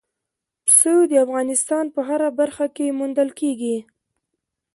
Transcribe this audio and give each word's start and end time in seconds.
پسه 0.65 0.93
د 1.11 1.13
افغانستان 1.25 1.85
په 1.95 1.99
هره 2.07 2.29
برخه 2.39 2.65
کې 2.75 2.95
موندل 2.99 3.29
کېږي. 3.39 3.77